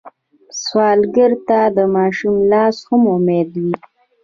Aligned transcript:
سوالګر 0.61 1.31
ته 1.47 1.59
د 1.77 1.79
ماشوم 1.95 2.35
لاس 2.51 2.77
هم 2.87 3.03
امید 3.15 3.51
وي 3.63 3.75